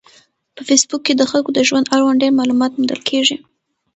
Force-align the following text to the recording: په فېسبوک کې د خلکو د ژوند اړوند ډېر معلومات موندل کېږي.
په 0.55 0.61
فېسبوک 0.67 1.01
کې 1.05 1.13
د 1.15 1.21
خلکو 1.31 1.49
د 1.53 1.59
ژوند 1.67 1.91
اړوند 1.95 2.21
ډېر 2.23 2.31
معلومات 2.39 2.71
موندل 2.73 3.01
کېږي. 3.09 3.37